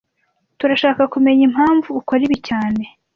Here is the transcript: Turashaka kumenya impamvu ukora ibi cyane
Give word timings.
Turashaka 0.59 1.03
kumenya 1.13 1.43
impamvu 1.49 1.89
ukora 1.99 2.21
ibi 2.27 2.37
cyane 2.47 2.83